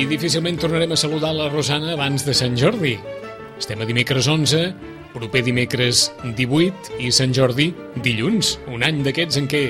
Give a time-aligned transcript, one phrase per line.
[0.00, 2.94] I difícilment tornarem a saludar la Rosana abans de Sant Jordi.
[3.60, 4.60] Estem a dimecres 11,
[5.12, 7.66] proper dimecres 18 i Sant Jordi
[8.00, 8.54] dilluns.
[8.72, 9.60] Un any d'aquests en què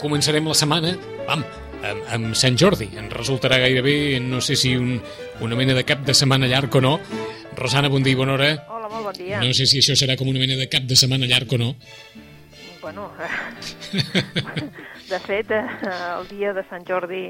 [0.00, 0.94] començarem la setmana,
[1.26, 1.42] vam,
[1.90, 2.88] amb, amb Sant Jordi.
[2.96, 4.94] Ens resultarà gairebé, no sé si un,
[5.44, 6.94] una mena de cap de setmana llarg o no.
[7.60, 8.48] Rosana, bon dia i bona hora.
[8.72, 9.42] Hola, molt bon dia.
[9.44, 11.74] No sé si això serà com una mena de cap de setmana llarg o no.
[12.80, 13.10] Bueno,
[15.12, 15.66] de fet, eh,
[16.14, 17.26] el dia de Sant Jordi,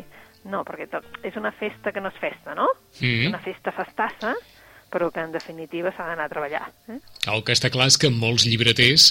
[0.51, 0.87] no, perquè
[1.27, 2.69] és una festa que no és festa, no?
[3.01, 3.29] Mhm.
[3.33, 4.35] Una festa festassa,
[4.91, 6.65] però que en definitiva s'ha d'anar a treballar.
[6.89, 7.01] Eh?
[7.33, 9.11] El que està clar és que molts llibreters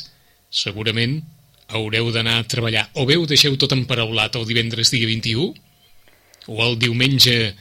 [0.49, 1.21] segurament
[1.67, 2.87] haureu d'anar a treballar.
[2.95, 5.53] O bé ho deixeu tot emparaulat el divendres dia 21,
[6.47, 7.55] o el diumenge...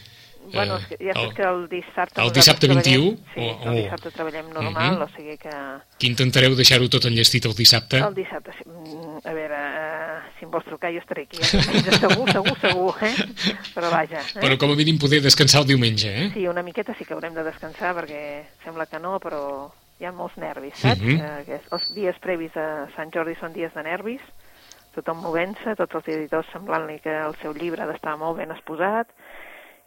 [0.54, 2.20] Bueno, eh, és que ja saps el- que el dissabte...
[2.22, 5.02] el dissabte treballem- 21, Sí, o- el o- dissabte treballem normal, Mhm.
[5.02, 5.50] o sigui que...
[5.98, 7.98] que intentareu deixar-ho tot enllestit el dissabte.
[7.98, 11.50] El dissabte, sí, mm, a veure, eh, si em vols trucar jo estaré aquí, el
[11.60, 13.14] diumenge segur, segur, segur, eh?
[13.74, 14.40] Però vaja, eh?
[14.40, 16.30] Però com a mínim poder descansar el diumenge, eh?
[16.34, 20.12] Sí, una miqueta sí que haurem de descansar perquè sembla que no, però hi ha
[20.12, 21.00] molts nervis, saps?
[21.00, 21.20] Mhm.
[21.20, 24.20] eh, que els dies previs a Sant Jordi són dies de nervis,
[24.94, 29.08] tothom movent-se, tots els editors semblant-li que el seu llibre ha d'estar molt ben exposat,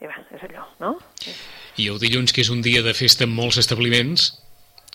[0.02, 0.92] i va, és allò, no?
[1.78, 4.32] I el dilluns, que és un dia de festa en molts establiments,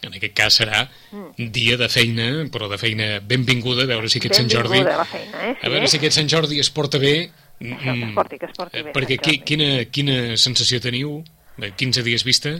[0.03, 1.51] en aquest cas serà Mm.
[1.55, 4.79] dia de feina, però de feina benvinguda, a veure si aquest Sant Jordi...
[4.81, 5.57] Benvinguda la feina, eh?
[5.63, 7.31] A veure si aquest Sant Jordi es porta bé...
[7.63, 11.23] Això, que es porti, que es porti Eh, bé, Perquè qui, quina, quina sensació teniu
[11.59, 12.57] de 15 dies vista?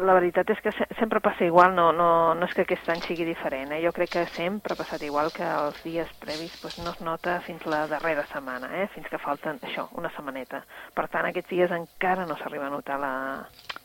[0.00, 3.02] La veritat és que se sempre passa igual, no, no, no és que aquest any
[3.04, 3.80] sigui diferent, eh?
[3.84, 7.34] jo crec que sempre ha passat igual que els dies previs doncs, no es nota
[7.44, 8.86] fins la darrera setmana, eh?
[8.94, 10.62] fins que falten això, una setmaneta.
[10.96, 13.12] Per tant, aquests dies encara no s'arriba a notar la...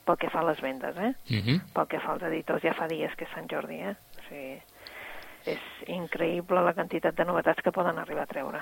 [0.06, 1.12] pel que fa a les vendes, eh?
[1.36, 1.60] Uh -huh.
[1.74, 3.96] pel que fa als editors, ja fa dies que és Sant Jordi, eh?
[4.18, 4.62] o sigui,
[5.46, 8.62] és increïble la quantitat de novetats que poden arribar a treure.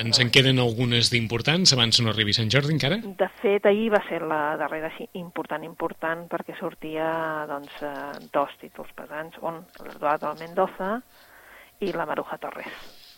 [0.00, 2.96] Ens en queden algunes d'importants abans no arribi Sant Jordi encara?
[3.02, 4.88] De fet, ahir va ser la darrera
[5.20, 7.10] important, important, perquè sortia
[7.50, 10.96] doncs, eh, dos títols pesants, un, l'Eduardo Mendoza
[11.84, 12.72] i la Maruja Torres.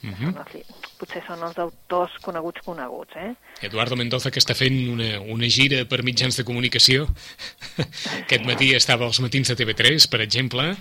[0.04, 0.42] Uh Són -huh.
[0.42, 3.34] els, potser són els autors coneguts coneguts, eh?
[3.62, 7.06] Eduardo Mendoza, que està fent una, una gira per mitjans de comunicació.
[8.24, 10.76] Aquest matí estava als matins de TV3, per exemple.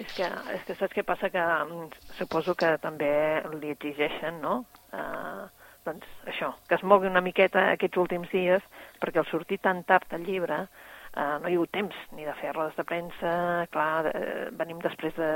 [0.00, 1.30] És que, és que saps què passa?
[1.30, 1.88] Que mm,
[2.18, 4.64] suposo que també li exigeixen, no?
[4.92, 5.48] Uh,
[5.86, 8.64] doncs això, que es mogui una miqueta aquests últims dies,
[9.00, 12.34] perquè al sortir tan tard el llibre uh, no hi ha hagut temps ni de
[12.40, 13.32] fer rodes de premsa,
[13.72, 15.30] clar, eh, venim després de,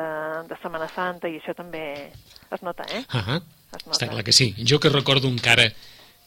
[0.50, 1.84] de Setmana Santa i això també
[2.52, 3.04] es nota, eh?
[3.08, 3.40] Uh -huh.
[3.74, 3.98] Es nota.
[3.98, 4.54] Està clar que sí.
[4.58, 5.70] Jo que recordo encara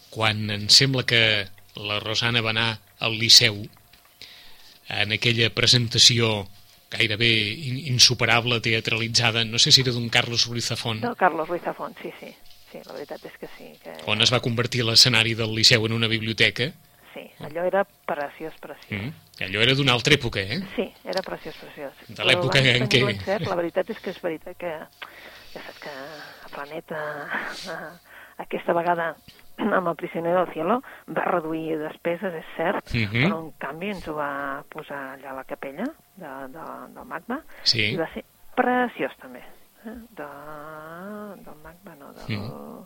[0.09, 3.67] quan em sembla que la Rosana va anar al Liceu
[4.89, 6.47] en aquella presentació
[6.89, 11.61] gairebé in insuperable, teatralitzada, no sé si era d'un Carlos Ruiz Zafón, Del Carlos Ruiz
[11.61, 12.33] Zafón, sí, sí.
[12.77, 13.71] Sí, la veritat és que sí.
[13.83, 13.93] Que...
[14.05, 16.69] on es va convertir l'escenari del Liceu en una biblioteca.
[17.13, 18.91] Sí, allò era preciós, preciós.
[19.01, 19.43] Mm.
[19.47, 20.59] Allò era d'una altra època, eh?
[20.75, 21.93] Sí, era preciós, preciós.
[22.07, 24.69] De l'època en què- l'encert, La veritat és que és veritat que
[25.53, 25.89] ja saps que
[26.45, 26.99] a Planeta
[27.65, 27.89] eh,
[28.37, 29.15] aquesta vegada
[29.57, 33.23] amb el prisioner del cielo va reduir despeses, és cert, Mhm.
[33.25, 37.41] però en canvi ens ho va posar allà a la capella de, de, del MACBA
[37.63, 37.93] Sí.
[37.93, 38.23] i va ser
[38.55, 39.41] preciós també.
[39.87, 39.95] Eh?
[40.19, 40.27] De,
[41.45, 42.85] del MACBA, no, del, Mhm.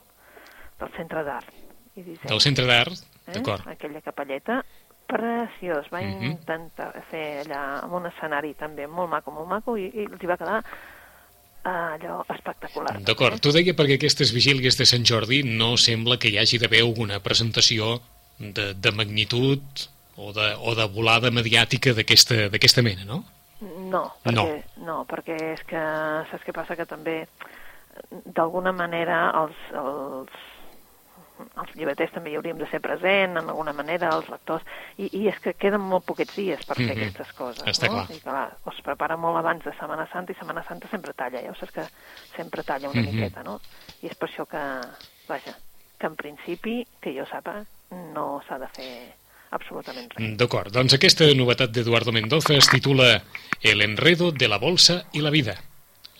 [0.80, 1.52] del Centre d'Art
[1.96, 2.94] i Disseny Del Centre d'Art,
[3.28, 3.32] eh?
[3.34, 3.68] d'acord.
[3.68, 4.64] aquella capelleta
[5.08, 6.24] preciós, va Mhm.
[6.24, 10.28] intentar fer allà amb un escenari també molt maco, molt maco i, i els hi
[10.30, 10.64] va quedar
[11.64, 13.02] eh, allò espectacular.
[13.04, 16.82] D'acord, tu deia perquè aquestes vigílies de Sant Jordi no sembla que hi hagi d'haver
[16.82, 18.00] alguna presentació
[18.40, 19.62] de, de magnitud
[20.18, 23.24] o de, o de volada mediàtica d'aquesta mena, no?
[23.92, 24.86] No, perquè, no.
[24.88, 25.82] no, perquè és que
[26.32, 26.78] saps què passa?
[26.80, 27.20] Que també
[28.26, 30.36] d'alguna manera els, els,
[31.58, 34.64] els llibreters també hi hauríem de ser present, en alguna manera, els lectors,
[34.98, 36.98] i, i és que queden molt poquets dies per fer Mhm.
[36.98, 37.98] aquestes coses, Està no?
[38.06, 38.06] clar.
[38.16, 41.52] I clar, es prepara molt abans de Setmana Santa i Setmana Santa sempre talla, ja
[41.52, 41.88] ho saps que
[42.38, 43.12] sempre talla una Mhm.
[43.16, 43.60] miqueta, no?
[44.02, 44.64] I és per això que,
[45.28, 45.56] vaja,
[46.00, 49.14] que en principi, que jo sapa, no s'ha de fer
[49.52, 50.38] absolutament res.
[50.40, 53.22] D'acord, doncs aquesta novetat d'Eduardo Mendoza es titula
[53.62, 55.60] El enredo de la bolsa i la vida.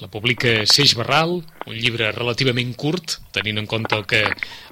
[0.02, 1.36] la publica Seix Barral,
[1.70, 4.24] un llibre relativament curt, tenint en compte el que,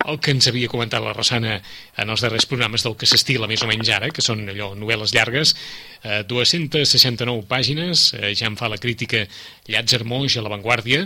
[0.10, 1.60] el que ens havia comentat la Rosana
[2.02, 5.14] en els darrers programes del que s'estila més o menys ara, que són allò novel·les
[5.14, 5.54] llargues,
[6.02, 9.28] eh, 269 pàgines, eh, ja en fa la crítica
[9.70, 11.06] Llàtzer Moix a La Vanguardia,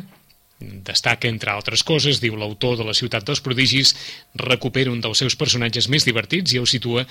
[0.83, 3.94] Destaca, entre altres coses, diu l'autor de la ciutat dels prodigis,
[4.39, 7.06] recupera un dels seus personatges més divertits i el situa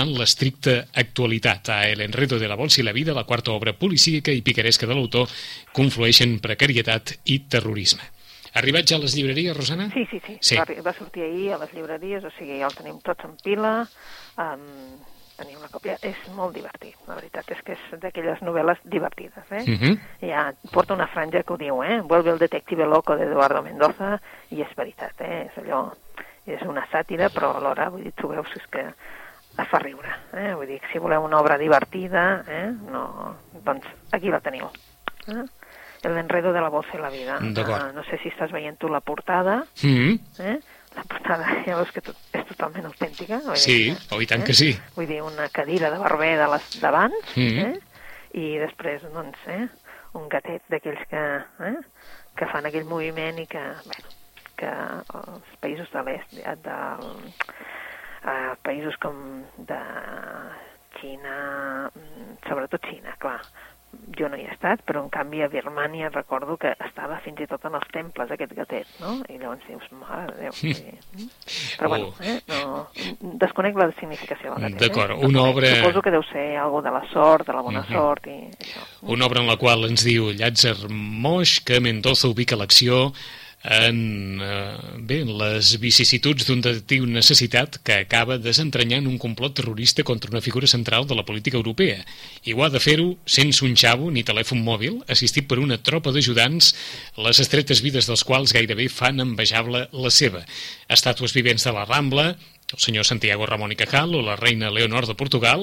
[0.00, 1.72] en l'estricta actualitat.
[1.74, 4.86] A El enredo de la bolsa i la vida, la quarta obra policíaca i picaresca
[4.86, 5.28] de l'autor,
[5.72, 8.14] conflueixen precarietat i terrorisme.
[8.58, 9.90] Arribat ja a les llibreries, Rosana?
[9.92, 10.38] Sí, sí, sí.
[10.40, 10.56] Sí.
[10.56, 13.74] Va, va sortir ahir a les llibreries, o sigui, ja el tenim tots en pila,
[14.40, 14.64] um,
[15.38, 15.96] tenim una còpia.
[16.04, 19.62] És molt divertit, la veritat és que és d'aquelles novel·les divertides, eh?
[19.64, 19.98] Mhm.
[20.28, 22.00] Ja porta una franja que ho diu, eh?
[22.02, 24.18] Vuelve el detective loco de Eduardo Mendoza,
[24.50, 25.46] i és veritat, eh?
[25.48, 25.88] És allò...
[26.48, 30.54] És una sàtira, però alhora, vull dir, tu veus és que es fa riure, eh?
[30.56, 32.70] Vull dir, si voleu una obra divertida, eh?
[32.88, 33.34] No,
[33.66, 33.84] doncs
[34.16, 34.70] aquí la teniu.
[35.28, 35.44] Eh?
[36.08, 37.36] El enredo de la bolsa i la vida.
[37.42, 37.82] D'acord.
[37.82, 40.58] Ah, no sé si estàs veient tu la portada, Mm eh?
[40.96, 43.38] La portada ja veus que tot, és totalment autèntica.
[43.44, 44.72] vull Sí, dir oh, i tant que sí.
[44.96, 47.58] Vull dir, una cadira de barber de les d'abans, Mhm.
[47.66, 47.80] eh?
[48.38, 49.66] i després, doncs, eh?
[50.14, 51.22] un gatet d'aquells que,
[51.68, 51.76] eh?
[52.36, 54.14] que fan aquell moviment i que, bueno,
[54.58, 57.32] que els països de l'est, de, del,
[58.24, 59.78] eh, països com de
[60.98, 63.40] Xina, mm, sobretot Xina, clar,
[64.18, 67.46] jo no hi he estat, però en canvi a Birmània recordo que estava fins i
[67.46, 69.14] tot en els temples aquest gatet, no?
[69.28, 70.52] I llavors dius, mare de Déu.
[70.52, 70.74] Sí.
[71.78, 71.88] Però Oh.
[71.88, 72.40] bueno, eh?
[72.48, 72.88] no,
[73.40, 74.80] desconec la significació del gatet.
[74.88, 75.26] D'acord, eh?
[75.26, 77.92] una obra- Suposo que deu ser algo de la sort, de la bona Mhm.
[77.94, 78.82] sort i això.
[79.02, 83.12] Una obra en la qual ens diu Llàtzer Moix que Mendoza ubica l'acció
[83.64, 90.04] en, eh, bé, en les vicissituds d'un detectiu necessitat que acaba desentranyant un complot terrorista
[90.04, 92.04] contra una figura central de la política europea.
[92.44, 96.12] I ho ha de fer-ho sense un xavo ni telèfon mòbil, assistit per una tropa
[96.14, 96.74] d'ajudants,
[97.16, 100.44] les estretes vides dels quals gairebé fan envejable la seva.
[100.88, 102.36] Estàtues vivents de la Rambla,
[102.72, 105.62] el senyor Santiago Ramon i Cajal o la reina Leonor de Portugal,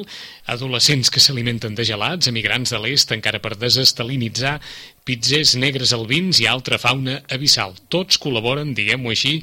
[0.50, 4.56] adolescents que s'alimenten de gelats, emigrants de l'est encara per desestalinitzar,
[5.06, 7.78] pizzers negres albins i altra fauna abissal.
[7.94, 9.36] Tots col·laboren, diguem-ho així,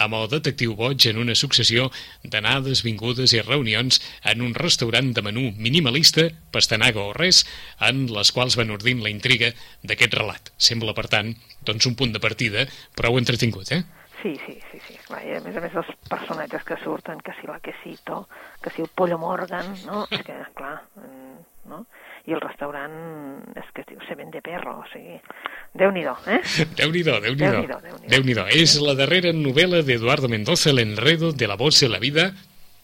[0.00, 1.90] amb el detectiu boig en una successió
[2.24, 7.44] d'anades, vingudes i reunions en un restaurant de menú minimalista, pastanaga o res,
[7.84, 9.52] en les quals van ordint la intriga
[9.84, 10.54] d'aquest relat.
[10.56, 11.34] Sembla, per tant,
[11.68, 12.64] doncs un punt de partida
[12.96, 13.84] prou entretingut, eh?
[14.22, 14.96] Sí, sí, sí, sí.
[15.06, 18.26] Clar, i a més a més els personatges que surten, que si la Quesito,
[18.60, 20.02] que si el Pollo Morgan, no?
[20.12, 21.38] És que, clar, mm,
[21.72, 21.84] no?
[22.28, 22.92] I el restaurant
[23.56, 25.16] és que es diu Se vende perro, o sigui,
[25.72, 26.40] Déu-n'hi-do, eh?
[26.80, 27.46] Déu-n'hi-do, Déu-n'hi-do.
[27.46, 28.10] Déu-n'hi-do, Déu-n'hi-do.
[28.12, 28.46] Déu-n'hi-do.
[28.60, 32.28] És la darrera novel·la d'Eduardo Mendoza, L'enredo de la bolsa i la vida,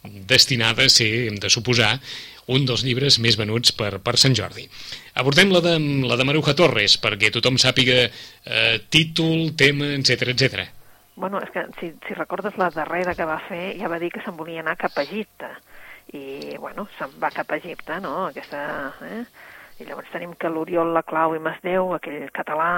[0.06, 1.96] destinada a ser, hem de suposar,
[2.54, 4.68] un dels llibres més venuts per, per Sant Jordi.
[5.18, 5.74] Abordem la de,
[6.06, 10.66] la de Maruja Torres, perquè tothom sàpiga eh, títol, tema, etc etc.
[11.16, 14.20] Bueno, és que si, si recordes la darrera que va fer, ja va dir que
[14.20, 15.48] se'n volia anar cap a Egipte.
[16.12, 18.66] I, bueno, se'n va cap a Egipte, no?, aquesta...
[19.02, 19.22] Eh?
[19.76, 22.68] I llavors tenim que l'Oriol Laclau i Masdeu, aquell català,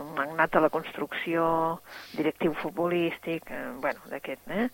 [0.00, 1.44] un magnat de la construcció,
[2.18, 4.64] directiu futbolístic, eh, bueno, d'aquest, eh?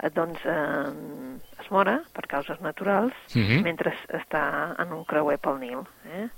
[0.00, 0.10] eh?
[0.16, 3.60] Doncs eh, es mora per causes naturals Mhm.
[3.68, 4.46] mentre està
[4.80, 6.28] en un creuer pel Nil, eh?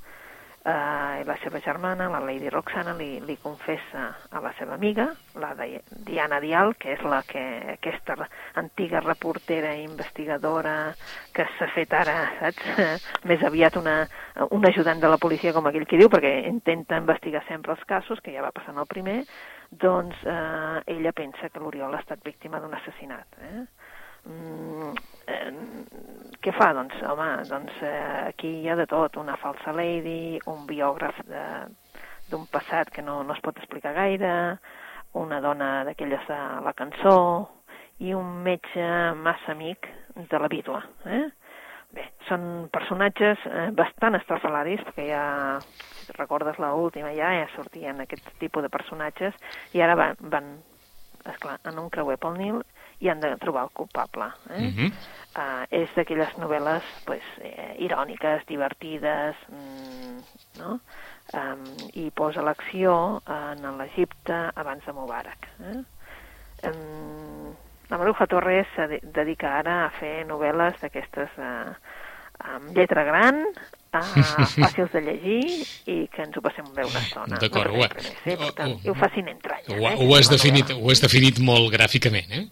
[0.69, 5.09] Eh, la seva germana, la Lady Roxana, li, li confessa a la seva amiga,
[5.41, 7.43] la de Diana Dial, que és la que,
[7.75, 8.17] aquesta
[8.61, 10.95] antiga reportera i investigadora
[11.35, 12.97] que s'ha fet ara, saps?
[13.31, 14.01] Més aviat una,
[14.51, 18.21] un ajudant de la policia, com aquell que diu, perquè intenta investigar sempre els casos,
[18.25, 19.21] que ja va passar en el primer,
[19.71, 23.41] doncs eh, ella pensa que l'Oriol ha estat víctima d'un assassinat.
[23.45, 23.65] Eh?
[24.29, 24.95] Mm,
[25.29, 25.51] eh,
[26.45, 26.71] què fa?
[26.77, 31.21] Doncs, home, doncs eh, aquí hi ha de tot, una falsa lady, un biògraf
[32.31, 34.33] d'un passat que no, no es pot explicar gaire,
[35.19, 37.19] una dona d'aquelles de la cançó
[38.05, 38.87] i un metge
[39.19, 39.89] massa amic
[40.31, 40.83] de la vídua.
[41.07, 41.27] Eh?
[41.97, 45.23] Bé, són personatges eh, bastant estrafalaris, perquè ja,
[46.05, 49.39] si recordes la última, ja, ja sortien aquest tipus de personatges,
[49.73, 50.53] i ara van, van
[51.33, 52.61] esclar, en un creuer pel Nil
[53.01, 54.31] i han de trobar el culpable.
[54.51, 54.61] Eh?
[54.73, 54.93] Mhm.
[55.39, 60.19] uh, és d'aquelles novel·les pues, eh, iròniques, divertides, mm,
[60.59, 60.81] no?
[61.33, 61.63] Um,
[61.95, 65.47] i posa l'acció en l'Egipte abans de Mubarak.
[65.61, 65.83] Eh?
[66.65, 67.55] Um,
[67.91, 71.71] la Maruja Torres se de- dedica ara a fer novel·les d'aquestes uh,
[72.49, 74.03] amb lletra gran, uh,
[74.65, 75.45] fàcils de llegir
[75.87, 77.39] i que ens ho passem bé una estona.
[77.41, 78.53] D'acord, no ho eh?
[78.57, 79.69] Tant, ho- i ho fa sin entranyes.
[79.71, 79.95] Ho, eh?
[80.01, 82.47] ho, has definit, ho has definit molt gràficament, eh?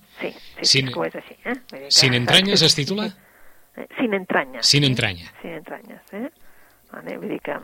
[0.67, 1.37] Sin- que és així.
[1.45, 1.55] Eh?
[1.55, 3.07] Vull dir que- Sin entranyes es titula?
[3.77, 4.67] Eh, Sin entranyes.
[4.67, 5.33] Sin entranya.
[5.43, 6.31] Sin entranyes, eh?
[6.93, 7.17] Vale?
[7.19, 7.57] Vull dir que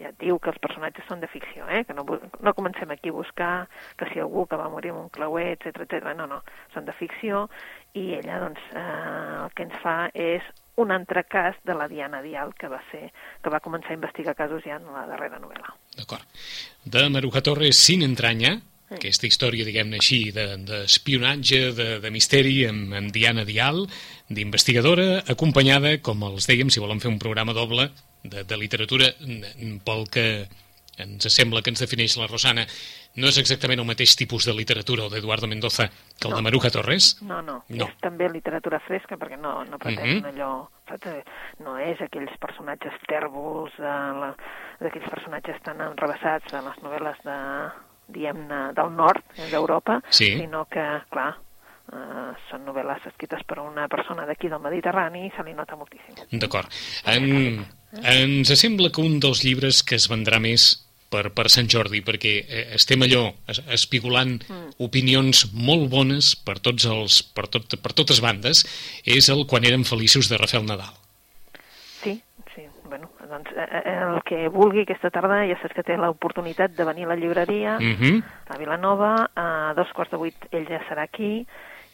[0.00, 1.84] ja diu que els personatges són de ficció, eh?
[1.84, 2.04] que no,
[2.40, 5.82] no comencem aquí a buscar que si algú que va morir amb un clauer, etc
[5.84, 6.14] etc.
[6.16, 7.50] no, no, són de ficció,
[7.92, 10.42] i ella doncs, eh, el que ens fa és
[10.80, 13.12] un altre cas de la Diana Dial, que va ser
[13.42, 15.74] que va començar a investigar casos ja en la darrera novel·la.
[15.98, 16.24] D'acord.
[16.84, 18.56] De Maruja Torres, Sin entranya.
[18.96, 23.84] Aquesta història, diguem-ne així, d'espionatge, de, de, de misteri amb, amb Diana Dial,
[24.28, 27.90] d'investigadora, acompanyada, com els dèiem, si volen fer un programa doble
[28.24, 29.12] de, de literatura,
[29.86, 30.26] pel que
[31.00, 32.66] ens sembla que ens defineix la Rosana,
[33.16, 36.36] no és exactament el mateix tipus de literatura o d'Eduardo Mendoza que el no.
[36.36, 37.14] de Maruja Torres?
[37.22, 40.34] No, no, no, és també literatura fresca perquè no, no pretén mm -hmm.
[40.34, 40.68] allò...
[41.62, 44.32] No és aquells personatges tèrbols, eh,
[44.80, 47.36] d'aquells personatges tan enrebaçats en les novel·les de,
[48.14, 50.34] diguem-ne, del nord d'Europa, sí.
[50.40, 51.32] sinó que, clar,
[51.90, 56.20] Uh, són novel·les escrites per una persona d'aquí del Mediterrani i se li nota moltíssim.
[56.38, 56.70] D'acord.
[57.10, 57.64] En,
[58.06, 60.68] ens sembla que un dels llibres que es vendrà més
[61.10, 63.24] per, per Sant Jordi, perquè eh, estem allò
[63.74, 64.78] espigolant mm.
[64.86, 68.62] opinions molt bones per, tots els, per, tot, per totes bandes,
[69.02, 70.94] és el Quan érem feliços de Rafael Nadal.
[73.30, 77.06] Doncs eh, eh, el que vulgui aquesta tarda ja saps que té l'oportunitat de venir
[77.06, 78.22] a la llibreria mm -hmm.
[78.48, 81.46] a Vilanova, a dos quarts de vuit ell ja serà aquí,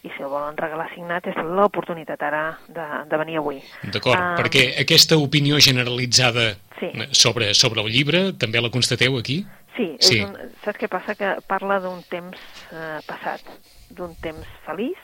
[0.07, 3.61] i si el volen regalar signat és l'oportunitat ara de, de venir avui.
[3.83, 6.91] D'acord, uh, perquè aquesta opinió generalitzada sí.
[7.11, 9.45] sobre, sobre el llibre també la constateu aquí?
[9.77, 10.21] Sí, sí.
[10.21, 11.17] És un, saps què passa?
[11.19, 12.39] Que parla d'un temps
[12.71, 13.43] uh, passat,
[13.91, 14.97] d'un temps feliç,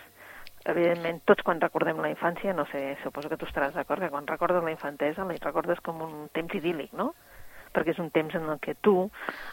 [0.68, 4.26] evidentment, tots quan recordem la infància, no sé, suposo que tu estaràs d'acord, que quan
[4.28, 7.12] recordes la infantesa la recordes com un temps idíl·lic, no?
[7.72, 8.94] perquè és un temps en el que tu,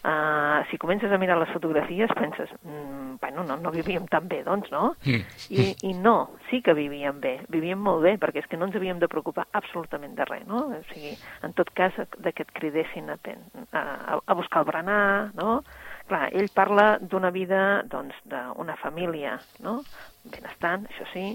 [0.03, 4.43] eh, si comences a mirar les fotografies, penses, mm, bueno, no, no vivíem tan bé,
[4.43, 4.95] doncs, no?
[5.05, 5.23] Mm.
[5.55, 8.75] I, I no, sí que vivíem bé, vivíem molt bé, perquè és que no ens
[8.75, 10.65] havíem de preocupar absolutament de res, no?
[10.75, 13.19] O sigui, en tot cas, de que et cridessin a,
[13.71, 15.61] a, a buscar el berenar, no?
[16.09, 19.79] Clar, ell parla d'una vida, doncs, d'una família, no?
[20.25, 21.25] Benestant, això sí,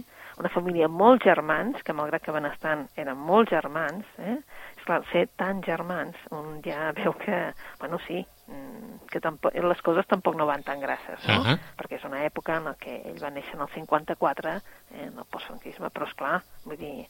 [0.42, 4.40] una família molt germans, que malgrat que benestant eren molt germans, eh?
[4.84, 7.38] clar, ser tan germans, un ja veu que,
[7.80, 11.40] bueno, sí, mm, que tampoc, les coses tampoc no van tan grasses, no?
[11.40, 11.58] Uh -huh.
[11.78, 14.60] Perquè és una època en què ell va néixer en el 54, eh,
[15.06, 17.08] en el postfranquisme, però és clar, vull dir,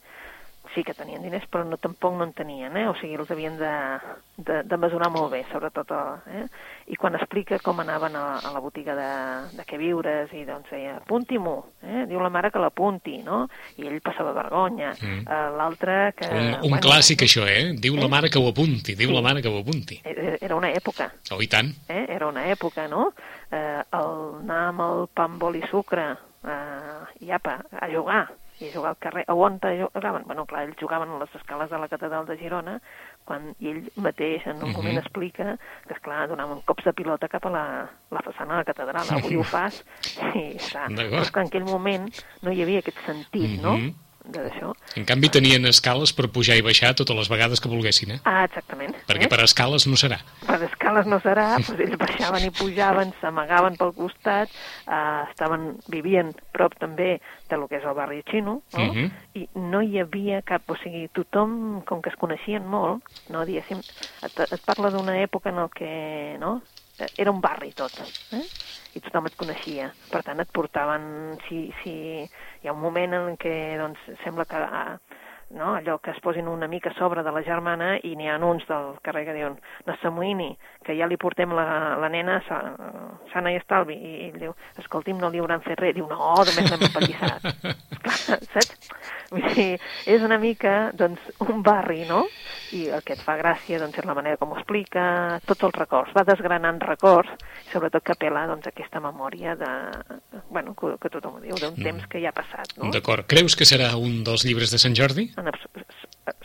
[0.73, 2.87] sí que tenien diners, però no, tampoc no en tenien, eh?
[2.89, 3.73] o sigui, els havien de,
[4.37, 5.93] de, de mesurar molt bé, sobretot.
[6.33, 6.45] Eh?
[6.91, 9.11] I quan explica com anaven a, a la botiga de,
[9.59, 12.05] de què viures, i doncs deia, apunti-m'ho, eh?
[12.11, 13.45] diu la mare que l'apunti, no?
[13.79, 14.95] I ell passava vergonya.
[15.01, 15.25] Mm.
[15.25, 16.31] Uh, L'altre que...
[16.31, 17.75] Un, un bueno, clàssic, això, eh?
[17.79, 18.03] Diu eh?
[18.03, 19.17] la mare que ho apunti, diu sí.
[19.17, 20.01] la mare que ho apunti.
[20.05, 21.11] Era una època.
[21.35, 21.71] Oh, i tant.
[21.89, 22.07] Eh?
[22.17, 23.11] Era una època, no?
[23.51, 26.09] Eh, el anar amb el pa amb oli i sucre,
[26.45, 28.25] eh, i apa, a jugar,
[28.61, 30.23] i jugar al carrer, a on jugaven?
[30.27, 32.81] Bueno, clar, ells jugaven a les escales de la catedral de Girona,
[33.25, 34.77] quan ell mateix en un uh -huh.
[34.77, 35.57] moment explica
[35.87, 39.37] que, esclar, donaven cops de pilota cap a la, la façana de la catedral, avui
[39.37, 39.85] ho fas,
[40.35, 40.87] i està.
[40.89, 42.09] Però que en aquell moment
[42.43, 43.91] no hi havia aquest sentit, uh -huh.
[43.91, 44.73] no?, d'això.
[44.97, 48.19] En canvi tenien escales per pujar i baixar totes les vegades que volguessin, eh?
[48.25, 48.95] Ah, exactament.
[49.09, 49.31] Perquè eh?
[49.31, 50.19] per escales no serà.
[50.47, 54.53] Per escales no serà, doncs ells baixaven i pujaven, s'amagaven pel costat,
[54.87, 57.19] eh, estaven, vivien prop també
[57.51, 58.79] de lo que és el barri xino, no?
[58.79, 59.05] Uh mhm.
[59.05, 59.11] -huh.
[59.35, 63.79] I no hi havia cap, o sigui, tothom, com que es coneixien molt, no, diguéssim,
[64.23, 66.63] et, et parla d'una època en el que, no?,
[67.17, 67.93] era un barri tot,
[68.33, 68.43] eh?
[68.95, 69.91] I tothom et coneixia.
[70.11, 71.05] Per tant, et portaven,
[71.49, 74.97] si, si hi ha un moment en què doncs, sembla que ah,
[75.55, 75.75] no?
[75.75, 78.67] allò que es posin una mica a sobre de la germana i n'hi ha uns
[78.69, 80.51] del carrer que diuen no s'amoïni,
[80.85, 82.61] que ja li portem la, la nena sa,
[83.33, 86.71] sana i estalvi i ell diu, escolti'm, no li hauran fet res diu, no, només
[86.71, 87.51] l'hem apallissat
[88.55, 88.91] saps?
[89.31, 89.79] Vull dir,
[90.11, 92.25] és una mica, doncs, un barri, no?
[92.77, 95.79] I el que et fa gràcia, doncs, és la manera com ho explica, tots els
[95.79, 97.33] records, va desgranant records,
[97.73, 99.73] sobretot que apela, doncs, aquesta memòria de,
[100.51, 101.87] bueno, que, que tothom ho diu, d'un mm.
[101.89, 102.93] temps que ja ha passat, no?
[102.95, 103.27] D'acord.
[103.31, 105.31] Creus que serà un dels llibres de Sant Jordi?
[105.41, 105.51] En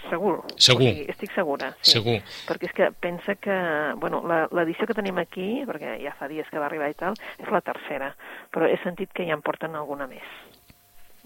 [0.09, 0.39] segur.
[0.59, 0.89] Segur.
[0.89, 1.71] O sigui, estic segura.
[1.81, 1.93] Sí.
[1.97, 2.17] Segur.
[2.49, 3.57] Perquè és que pensa que,
[4.01, 4.21] bueno,
[4.55, 7.61] l'edició que tenim aquí, perquè ja fa dies que va arribar i tal, és la
[7.65, 8.13] tercera,
[8.53, 10.25] però he sentit que ja en porten alguna més.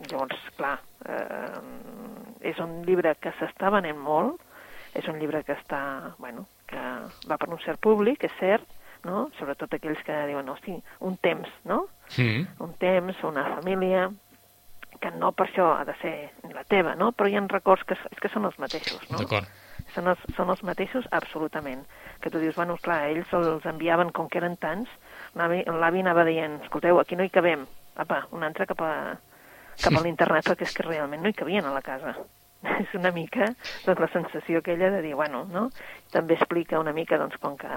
[0.01, 1.59] Llavors, clar, eh,
[2.49, 4.41] és un llibre que s'està venent molt,
[4.97, 5.81] és un llibre que està,
[6.17, 6.81] bueno, que
[7.29, 8.65] va per un cert públic, és cert,
[9.05, 9.27] no?
[9.37, 11.83] sobretot aquells que diuen, hosti, un temps, no?
[12.17, 12.45] Mm.
[12.65, 14.07] Un temps, una família,
[15.01, 16.13] que no per això ha de ser
[16.53, 17.11] la teva, no?
[17.11, 19.19] Però hi ha records que, és que són els mateixos, no?
[19.21, 19.49] D'acord.
[19.93, 21.83] Són els, són els mateixos absolutament.
[22.23, 24.89] Que tu dius, bueno, clar, ells els enviaven com que eren tants,
[25.35, 25.65] l'avi
[26.05, 27.67] anava dient, escolteu, aquí no hi cabem,
[27.99, 28.93] apa, un altre cap a,
[29.81, 32.15] cap a l'internet, perquè és que realment no hi cabien a la casa.
[32.79, 33.49] és una mica
[33.85, 35.69] doncs, la sensació aquella de dir, bueno, no?
[36.11, 37.67] També explica una mica, doncs, com que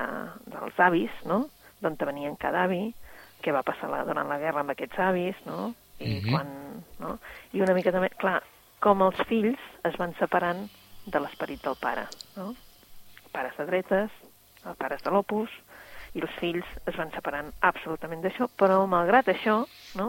[0.53, 1.47] dels avis, no?
[1.83, 2.95] D'on venien cada avi,
[3.43, 5.75] què va passar la, durant la guerra amb aquests avis, no?
[5.99, 6.31] I Mhm.
[6.31, 6.47] quan,
[7.01, 7.19] no?
[7.53, 8.43] I una mica també, clar,
[8.81, 10.69] com els fills es van separant
[11.07, 12.55] de l'esperit del pare, no?
[13.33, 14.11] Pares de dretes,
[14.79, 15.51] pares de l'opus,
[16.17, 19.61] i els fills es van separant absolutament d'això, però malgrat això,
[20.01, 20.09] no?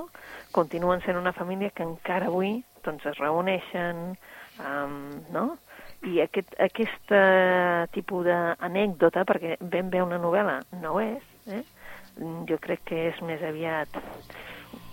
[0.55, 4.13] continuen sent una família que encara avui doncs, es reuneixen,
[4.63, 4.99] um,
[5.35, 5.47] no?
[6.07, 11.63] I aquest, aquest uh, tipus d'anècdota, perquè ben bé una novel·la no és, eh?
[12.49, 13.97] jo crec que és més aviat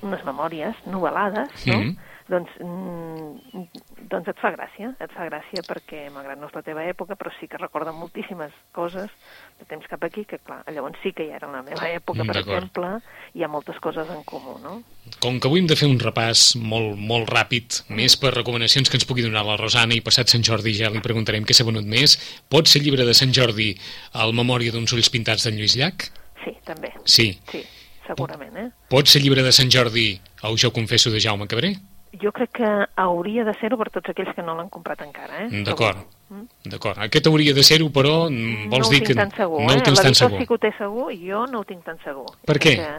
[0.04, 1.78] unes memòries novel·lades, no?
[1.80, 1.96] Mhm.
[2.24, 3.64] doncs, mm,
[4.08, 7.28] doncs et fa gràcia, et fa gràcia perquè, malgrat no és la teva època, però
[7.38, 9.10] sí que recorda moltíssimes coses
[9.58, 12.38] de temps cap aquí, que clar, llavors sí que ja era la meva època, per
[12.38, 12.48] D'acord.
[12.48, 12.90] exemple,
[13.34, 14.78] hi ha moltes coses en comú, no?
[15.20, 18.96] Com que avui hem de fer un repàs molt, molt ràpid, més per recomanacions que
[18.96, 21.84] ens pugui donar la Rosana i passat Sant Jordi ja li preguntarem què s'ha venut
[21.84, 22.16] més,
[22.48, 23.74] pot ser llibre de Sant Jordi
[24.14, 26.08] al Memòria d'uns ulls pintats d'en Lluís Llach?
[26.42, 27.38] Sí, també, Sí.
[27.52, 27.62] sí,
[28.06, 28.68] segurament, eh?
[28.92, 31.74] Pot ser llibre de Sant Jordi au Jo confesso de Jaume Cabré?
[32.22, 32.68] Jo crec que
[33.00, 35.64] hauria de ser-ho per tots aquells que no l'han comprat encara, eh?
[35.66, 36.04] D'acord.
[36.30, 36.70] Mm.
[36.70, 37.00] D'acord.
[37.02, 39.76] Aquest hauria de ser-ho, però vols no dir ho que tinc tan segur, no eh?
[39.80, 40.38] el tens tan segur.
[40.38, 42.28] sí que ho té segur, jo no ho tinc tan segur.
[42.46, 42.76] Per què?
[42.78, 42.94] Perquè,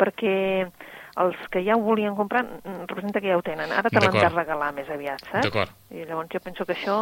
[0.00, 0.36] perquè
[1.16, 3.72] els que ja ho volien comprar mm, representa que ja ho tenen.
[3.72, 5.42] Ara te l'han de regalar més aviat, saps?
[5.46, 5.70] D'acord.
[5.90, 6.96] I llavors jo penso que això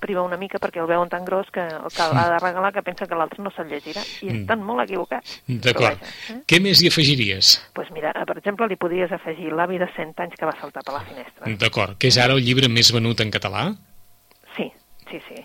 [0.00, 2.82] priva una mica perquè el veuen tan gros que el que l'ha de regalar que
[2.82, 4.02] pensa que l'altre no se'l llegirà.
[4.22, 4.40] I Mm.
[4.42, 5.42] estan molt equivocats.
[5.48, 5.98] D'acord.
[6.30, 6.40] Eh?
[6.46, 7.70] Què més hi afegiries?
[7.72, 10.94] pues mira, per exemple, li podries afegir l'avi de 100 anys que va saltar per
[10.94, 11.44] la finestra.
[11.46, 11.96] D'acord.
[11.98, 13.74] Que és ara el llibre més venut en català?
[14.56, 14.70] Sí,
[15.10, 15.44] sí, sí.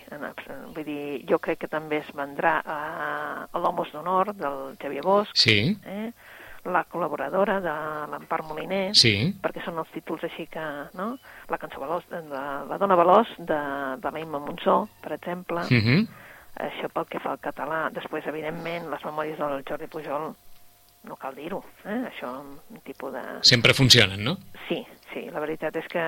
[0.75, 5.31] Vull dir, jo crec que també es vendrà a, a l'Homos d'Honor del Xavier Bosch,
[5.35, 5.77] Sí.
[5.85, 6.11] eh?
[6.65, 7.73] La col·laboradora de
[8.11, 9.33] l'Empar Moliner, Sí.
[9.41, 10.61] perquè són els títols així que,
[10.93, 11.17] no?
[11.49, 12.21] La cançó Veloç, de,
[12.69, 13.59] la dona veloç de,
[14.01, 16.07] de la Imma Monsó, per exemple, Uh -huh.
[16.55, 17.89] això pel que fa al català.
[17.91, 20.33] Després, evidentment, les memòries del Jordi Pujol,
[21.03, 22.03] no cal dir-ho, eh?
[22.11, 22.29] això
[22.69, 23.21] un tipus de...
[23.41, 24.37] Sempre funcionen, no?
[24.67, 25.99] Sí, sí, la veritat és que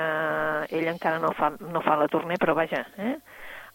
[0.70, 3.18] ell encara no fa, no fa la tournée, però vaja, eh?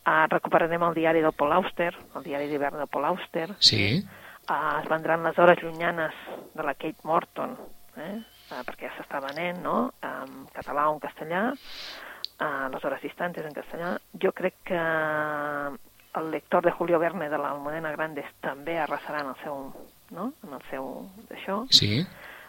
[0.07, 3.51] Uh, recuperarem el diari del Paul Auster, el diari d'hivern del Paul Auster.
[3.59, 4.07] Sí.
[4.49, 6.15] Uh, es vendran les hores llunyanes
[6.55, 7.51] de la Kate Morton,
[8.01, 8.15] eh?
[8.51, 13.45] uh, perquè ja s'està venent, no?, en català o en castellà, uh, les hores distantes
[13.45, 13.91] en castellà.
[14.17, 19.39] Jo crec que el lector de Julio Verne de l'Almudena Grandes també arrasarà en el
[19.45, 19.61] seu,
[20.17, 20.89] no?, en el seu
[21.29, 22.07] d'això Sí.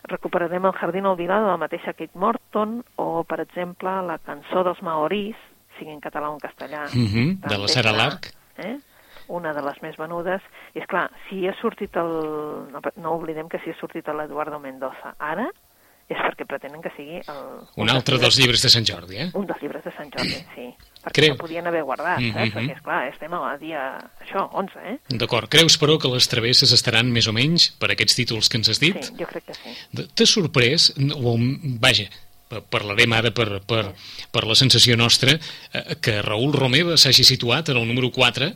[0.08, 4.80] recuperarem el Jardín Olvidado de la mateixa Kate Morton o, per exemple, la cançó dels
[4.82, 5.36] maorís,
[5.78, 6.86] sigui en català o en castellà.
[6.94, 8.32] Mhm, de la Sara Lark.
[8.58, 8.78] Eh?
[9.30, 10.42] Una de les més venudes.
[10.74, 12.14] I, és clar, si ha sortit el...
[12.74, 15.48] No, no oblidem que si ha sortit l'Eduardo Mendoza ara,
[16.10, 17.42] és perquè pretenen que sigui el...
[17.78, 19.28] Un altre dels llibres de Sant Jordi, eh?
[19.38, 20.64] Un dels llibres de Sant Jordi, sí.
[21.04, 22.34] Perquè Creu- no podien haver guardat, saps?
[22.34, 22.56] Mhm.
[22.56, 23.84] Perquè, esclar, estem a dia,
[24.26, 24.96] això, 11, eh?
[25.22, 25.46] D'acord.
[25.54, 28.82] Creus, però, que les travesses estaran més o menys per aquests títols que ens has
[28.82, 28.98] dit?
[29.06, 29.76] Sí, jo crec que sí.
[30.18, 31.36] T'ha sorprès, o,
[31.86, 32.08] vaja,
[32.50, 33.84] pa- parlarem ara per, per,
[34.34, 38.50] per la sensació nostra, eh, que Raül Romeva s'hagi situat en el número 4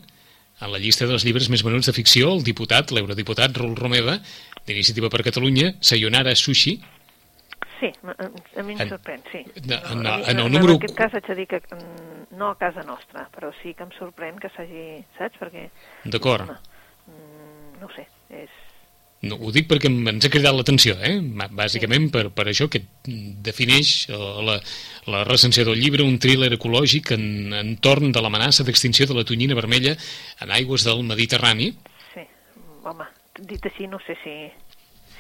[0.64, 4.18] en la llista dels llibres més venuts de ficció, el diputat, l'eurodiputat Raül Romeva,
[4.66, 6.80] d'Iniciativa per Catalunya, Sayonara Sushi,
[7.84, 9.42] Sí, a mi em En- sorprèn, sí.
[9.68, 12.52] No, en- mi- en el en número- aquest cas haig de dir que mm, no
[12.52, 15.04] a casa nostra, però sí que em sorprèn que s'hagi...
[15.18, 15.36] Saps?
[15.42, 15.66] Perquè...
[16.06, 16.48] D'acord.
[16.48, 16.56] home,
[17.08, 18.50] mm, No ho sé, és...
[19.24, 21.14] No, ho dic perquè ens ha cridat l'atenció, eh?
[21.56, 24.58] Bàsicament per, per això que defineix eh, la,
[25.14, 27.26] la recensió del llibre un thriller ecològic en,
[27.62, 29.96] entorn de l'amenaça d'extinció de la tonyina vermella
[30.44, 31.72] en aigües del Mediterrani.
[32.12, 32.26] Sí,
[32.84, 33.08] home,
[33.40, 34.36] dit així no sé si,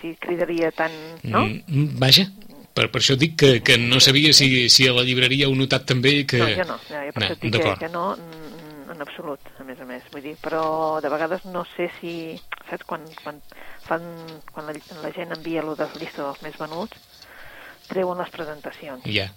[0.01, 0.99] si cridaria tant...
[1.23, 1.45] No?
[1.47, 2.27] Mm, vaja,
[2.75, 5.87] per, per això dic que, que no sabia si, si a la llibreria heu notat
[5.93, 6.43] també que...
[6.43, 8.52] No, jo no, ja, per No, això dic que, que no, mm,
[8.93, 10.05] en absolut, a més a més.
[10.13, 10.63] Vull dir, però
[11.03, 12.13] de vegades no sé si...
[12.69, 13.41] Saps, quan, quan,
[13.83, 14.05] fan,
[14.53, 17.21] quan la, la gent envia lo de la llista dels més venuts,
[17.89, 19.05] treuen les presentacions.
[19.11, 19.27] Ja.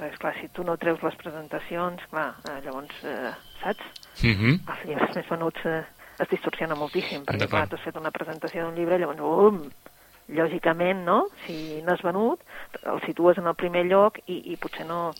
[0.00, 3.84] És clar, si tu no treus les presentacions, clar, eh, llavors, eh, saps?
[4.22, 4.60] Mm -hmm.
[4.72, 5.84] Els llibres més venuts eh,
[6.18, 9.70] es distorsiona moltíssim, perquè clar, tu has fet una presentació d'un llibre, llavors, um,
[10.28, 11.26] lògicament, no?
[11.46, 12.40] Si no has venut,
[12.82, 15.12] el situes en el primer lloc i, i potser no...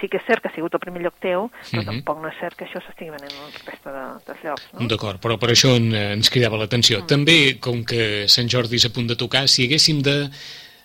[0.00, 1.86] Sí que és cert que ha sigut el primer lloc teu, però Mhm.
[1.90, 4.86] tampoc no és cert que això s'estigui venent en la resta de, dels llocs, no?
[4.88, 7.04] D'acord, però per això en, eh, ens cridava l'atenció.
[7.06, 10.30] També, com que Sant Jordi és a punt de tocar, si haguéssim de...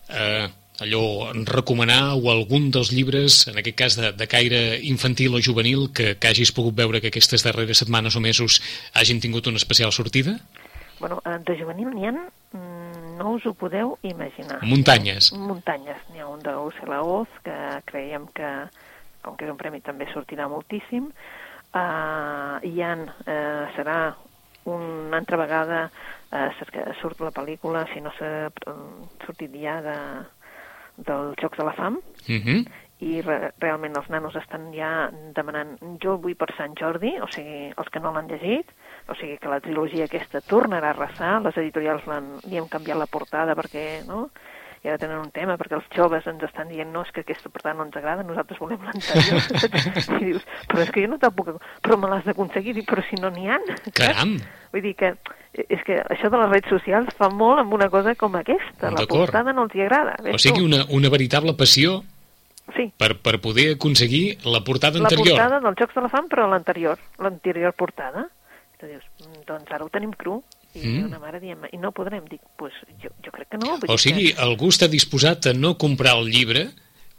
[0.10, 0.48] Eh,
[0.82, 5.88] allò, recomanar o algun dels llibres, en aquest cas de, de caire infantil o juvenil,
[5.96, 8.62] que, que hagis pogut veure que aquestes darreres setmanes o mesos
[8.94, 10.36] hagin tingut una especial sortida?
[11.00, 14.60] Bueno, eh, de juvenil n'hi ha, mm, no us ho podeu imaginar.
[14.64, 15.32] Muntanyes.
[15.32, 15.96] Muntanyes.
[16.12, 18.50] N'hi ha un d'Ursula Oz que creiem que
[19.26, 21.10] com que és un premi també sortirà moltíssim.
[21.76, 24.00] Uh, hi ha, uh, serà
[24.66, 25.90] una altra vegada
[26.32, 28.50] eh, surt la pel·lícula, si no s'ha
[29.26, 29.98] sortit ja de,
[30.98, 32.66] dels Jocs de la Fam, Uh -huh.
[33.00, 37.74] i re realment els nanos estan ja demanant jo vull per Sant Jordi, o sigui,
[37.78, 38.66] els que no l'han llegit,
[39.08, 42.04] o sigui que la trilogia aquesta tornarà a arrasar, les editorials
[42.48, 44.30] li hem canviat la portada perquè, no?,
[44.86, 47.50] i ara tenen un tema, perquè els joves ens estan dient no, és que aquesta
[47.50, 49.42] portada no ens agrada, nosaltres volem l'anterior.
[50.22, 51.50] I dius, però és que jo no te'l puc...
[51.82, 53.58] Però me l'has d'aconseguir, però si no n'hi ha.
[53.98, 54.36] Caram!
[54.76, 55.16] Vull dir que
[55.56, 58.92] és que això de les redes socials fa molt amb una cosa com aquesta.
[58.94, 60.18] La portada no els hi agrada.
[60.34, 62.04] O sigui, una, una veritable passió
[62.76, 65.36] Sí, per, per poder aconseguir la portada la anterior.
[65.38, 68.26] portada dels Jocs de la Fam, però l'anterior, l'anterior portada.
[68.82, 70.40] Tu dius, "Mm, doncs ara ho tenim cru.
[70.76, 71.06] I Mm.
[71.08, 72.26] una mare diem, i no podrem.
[72.30, 73.78] Dic, pues, jo, jo crec que no.
[73.80, 74.42] Vull O sigui, que...
[74.42, 76.68] algú està disposat a no comprar el llibre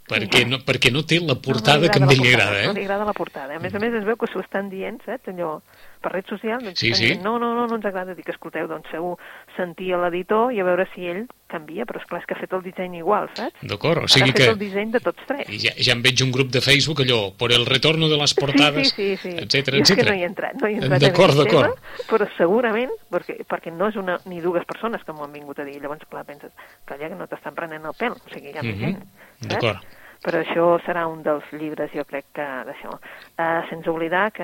[0.07, 2.73] perquè no, perquè no té la portada no, no que a ell li agrada, No
[2.73, 2.85] li eh?
[2.85, 3.55] agrada la portada.
[3.57, 5.27] A més a més, es veu que s'ho estan dient, saps?
[5.33, 5.57] Allò,
[6.01, 7.15] per red social, doncs Sí, sí.
[7.23, 8.13] no, no, no, no ens agrada.
[8.15, 9.15] Dic, escolteu, doncs segur
[9.55, 12.39] sentir a l'editor i a veure si ell canvia, però és clar és que ha
[12.41, 13.55] fet el disseny igual, saps?
[13.63, 14.49] D'acord, o sigui ha fet que...
[14.51, 15.47] el disseny de tots tres.
[15.49, 18.33] I ja, ja em veig un grup de Facebook allò, por el retorno de les
[18.35, 19.37] portades, sí, sí, sí, sí.
[19.45, 20.11] etcètera, Jo és que etcètera.
[20.11, 21.77] no hi he entrat, no hi he entrat D'acord, en d'acord.
[21.79, 25.59] tema, però segurament, perquè, perquè no és una, ni dues persones que m'ho han vingut
[25.59, 26.51] a dir, llavors, clar, penses,
[26.85, 28.83] calla, que no t'estan prenent el pèl, o sigui, hi ha més Mhm.
[28.83, 29.47] gent, saps?
[29.53, 29.87] D'acord.
[30.17, 32.89] Però això serà un dels llibres, jo crec que d'això.
[33.37, 34.43] Uh, sense oblidar que,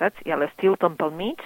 [0.00, 1.42] saps, hi ha l'Stilton pel mig,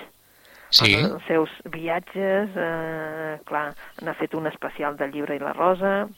[0.74, 3.68] Sí, els seus viatges, eh, clar,
[4.02, 6.08] n'ha fet un especial del llibre i la rosa,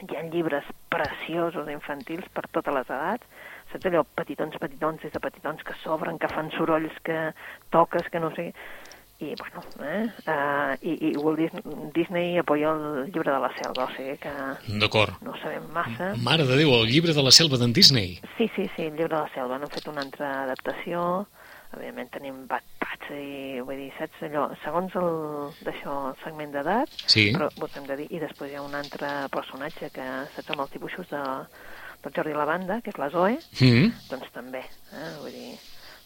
[0.00, 3.26] hi ha llibres preciosos infantils per totes les edats,
[3.70, 7.28] saps allò, petitons, petitons, des de petitons que s'obren, que fan sorolls, que
[7.70, 8.52] toques, que no sé...
[9.20, 10.06] I, bueno, eh?
[10.24, 14.32] Uh, i, i Walt Dis- Disney apoya el llibre de la selva, o sigui que
[14.80, 15.12] d'acord.
[15.20, 16.14] no sabem massa.
[16.24, 18.14] Mare de Déu, el llibre de la selva d'en Disney.
[18.38, 19.58] Sí, sí, sí, el llibre de la selva.
[19.60, 21.02] N'han fet una altra adaptació.
[21.72, 25.10] Evidentment tenim Bat Pats i vull dir, saps allò, segons el,
[25.66, 27.28] d'això, el segment d'edat, Sí.
[27.34, 30.64] però ho hem de dir, i després hi ha un altre personatge que, saps, amb
[30.66, 31.20] els dibuixos de,
[32.02, 33.92] del Jordi Lavanda, que és la Zoe, Mm.
[34.10, 35.12] doncs també, eh?
[35.22, 35.52] vull dir,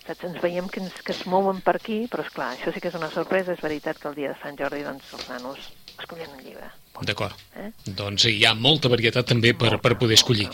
[0.07, 2.81] saps, ens veiem que, ens, que es mouen per aquí, però és clar, això sí
[2.81, 5.73] que és una sorpresa, és veritat que el dia de Sant Jordi, doncs, els nanos
[6.01, 6.71] escollien un llibre.
[7.03, 7.35] D'acord.
[7.59, 7.71] Eh?
[7.99, 10.47] Doncs hi ha molta varietat també per, per poder escollir.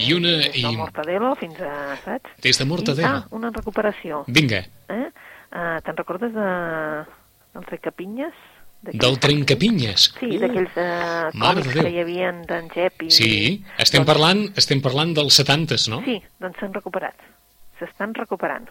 [0.00, 0.38] I una...
[0.40, 0.62] Des I...
[0.64, 1.72] del Mortadelo fins a,
[2.04, 2.32] saps?
[2.42, 3.10] Des de I, Mortadelo.
[3.10, 4.24] ah, una recuperació.
[4.28, 5.04] Vinga, Eh?
[5.52, 6.48] Uh, Te'n recordes de...
[7.52, 8.32] del Trecapinyes?
[8.82, 10.06] D'aquells del trencapinyes.
[10.18, 13.10] Sí, d'aquells uh, de còmics que hi havia d'en Jep i...
[13.14, 13.28] Sí,
[13.78, 16.00] estem doncs, parlant, estem parlant dels 70s, no?
[16.08, 17.20] Sí, doncs s'han recuperat.
[17.78, 18.66] S'estan recuperant.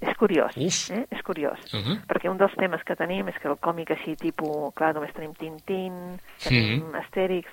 [0.00, 0.90] És curiós, Uf.
[0.90, 1.06] eh?
[1.10, 1.58] És curiós.
[1.72, 2.00] Uh -huh.
[2.06, 4.74] Perquè un dels temes que tenim és que el còmic així tipus...
[4.74, 6.94] Clar, només tenim Tintín, tenim Mhm.
[6.94, 7.46] Astèrix,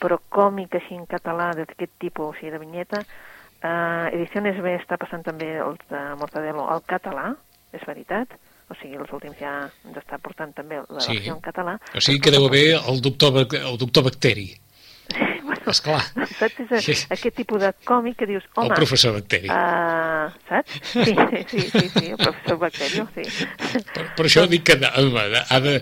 [0.00, 2.98] però còmic així en català d'aquest tipus, o sigui, de vinyeta,
[3.62, 7.36] eh, Ediciones B està passant també el de Mortadelo al català,
[7.72, 8.28] és veritat,
[8.70, 11.12] o sigui, els últims ja ens està portant també la Sí.
[11.14, 11.78] versió en català.
[11.94, 14.56] O sigui que deu haver el doctor, el doctor Bacteri,
[15.46, 16.00] bueno, esclar.
[16.38, 16.60] saps?
[16.72, 16.94] És Sí.
[17.14, 18.68] aquest tipus de còmic que dius, home...
[18.68, 19.50] el professor Bacteri.
[19.50, 20.78] Uh, saps?
[20.92, 21.14] Sí,
[21.50, 23.46] sí, sí, sí, el professor Bacterio, sí.
[23.92, 25.74] Per, per això dic que ha de, ha de,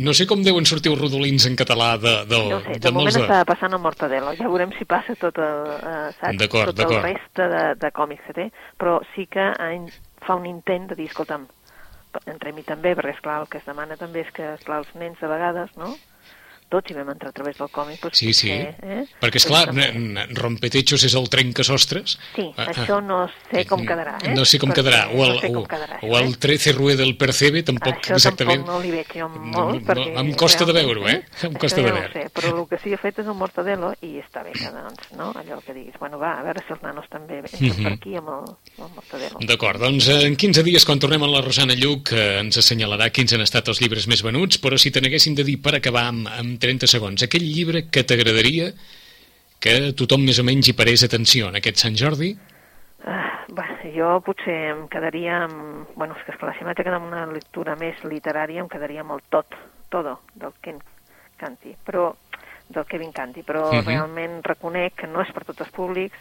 [0.00, 2.94] no sé com deuen sortir els rodolins en català de, de, No sé, de de
[2.96, 3.22] moment de...
[3.26, 6.48] està passant el Mortadelo, ja veurem si passa tot el, uh, saps?
[6.50, 9.50] Tot el reste de, de còmics que té, però sí que
[10.26, 11.46] fa un intent de dir, escolta'm,
[12.26, 15.28] entrem-hi també, perquè esclar, el que es demana també és que, esclar, els nens de
[15.30, 15.94] vegades, no?,
[16.70, 19.04] tots hi vam entrar a través del còmic, doncs Sí, sí, potser, eh?
[19.20, 22.16] perquè és clar, també- rompetechos és el trencasostres.
[22.36, 22.72] Sí, Ah, ah.
[22.72, 24.34] això no sé com quedarà, eh?
[24.34, 25.08] No sé com Perquè quedarà.
[25.12, 26.38] O el, no sé com o, quedarà, o el això, eh?
[26.40, 28.64] 13 rue del percebe, tampoc Això exactament...
[28.64, 30.18] tampoc no li veig jo No, molt, no, perquè...
[30.20, 31.18] em costa de veure-ho, eh?
[31.42, 32.12] Em Això costa de no veure.
[32.12, 34.70] Sé, però el que sí que ha fet és un mortadelo i està bé que,
[34.70, 35.32] doncs, no?
[35.34, 37.82] Allò que diguis, bueno, va, a veure si els nanos també entren Mhm.
[37.82, 38.44] per aquí amb el,
[38.78, 39.38] amb el mortadelo.
[39.40, 43.32] D'acord, doncs en 15 dies, quan tornem amb la Rosana Lluc, eh, ens assenyalarà quins
[43.32, 46.28] han estat els llibres més venuts, però si te n'haguessin de dir per acabar amb,
[46.28, 48.70] amb 30 segons, aquell llibre que t'agradaria
[49.60, 52.34] que tothom més o menys hi parés atenció en aquest Sant Jordi,
[53.02, 55.88] Ah, bueno, jo potser em quedaria amb...
[55.96, 59.00] Bueno, és que esclar, si m'haig de quedar amb una lectura més literària, em quedaria
[59.00, 59.56] amb el tot,
[59.88, 60.76] todo, del Ken
[61.40, 62.10] Canti, però
[62.68, 63.86] del Kevin Canti, però Mhm.
[63.86, 66.18] realment reconec que no és per tots els públics.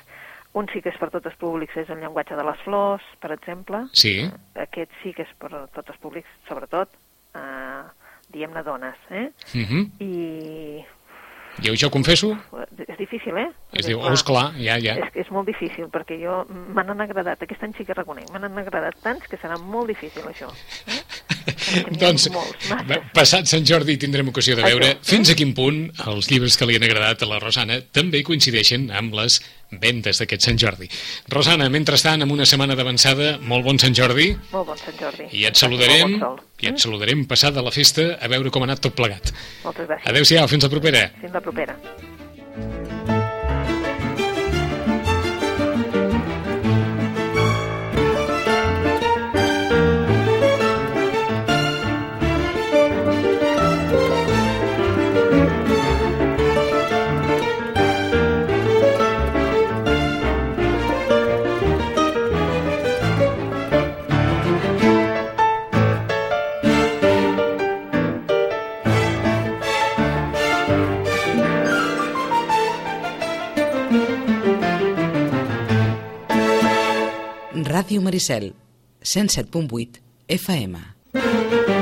[0.54, 3.34] Un sí que és per tots els públics, és el llenguatge de les flors, per
[3.36, 3.84] exemple.
[3.92, 6.90] sí, Aquest sí que és per tots els públics, sobretot,
[7.36, 7.84] eh,
[8.34, 9.30] diguem-ne dones, eh?
[9.54, 9.90] uh -huh.
[10.00, 10.86] I
[11.62, 12.38] jo ho confesso,
[12.88, 13.50] és difícil, eh?
[13.72, 14.96] es Perquè, diu, esclar, ja, ja.
[14.96, 18.40] és, és molt difícil, perquè jo me n'han agradat, aquest any sí que reconec, me
[18.40, 20.48] n'han agradat tants que serà molt difícil això.
[20.88, 21.02] Eh?
[22.00, 23.00] Doncs, masses.
[23.14, 25.06] passat Sant Jordi tindrem ocasió de veure Això.
[25.12, 28.90] fins a quin punt els llibres que li han agradat a la Rosana també coincideixen
[28.92, 30.88] amb les vendes d'aquest Sant Jordi.
[31.30, 35.28] Rosana, mentrestant, amb una setmana d'avançada, molt bon Sant Jordi, Molt bon Sant Jordi.
[35.38, 38.70] i et saludarem, molt bon i et saludarem passada la festa a veure com ha
[38.72, 39.34] anat tot plegat.
[39.64, 40.10] Moltes gràcies.
[40.10, 41.06] Adéu-siau, fins la propera.
[41.22, 41.78] Fins la propera.
[78.20, 78.54] Maricel,
[79.02, 81.79] 107.8 FM.